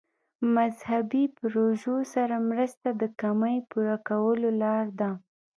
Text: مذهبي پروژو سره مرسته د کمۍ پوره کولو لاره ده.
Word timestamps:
مذهبي 0.55 1.23
پروژو 1.37 1.95
سره 2.13 2.35
مرسته 2.49 2.87
د 3.01 3.03
کمۍ 3.21 3.57
پوره 3.69 3.97
کولو 4.09 4.49
لاره 4.61 4.89
ده. 4.99 5.11